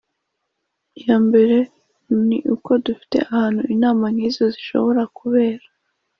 Iya 0.99 1.17
mbere 1.27 1.57
ni 2.27 2.37
uko 2.55 2.69
dufite 2.85 3.17
ahantu 3.31 3.61
inama 3.75 4.03
nk 4.13 4.21
izo 4.29 4.45
zishobora 4.55 5.01
kubera 5.17 5.65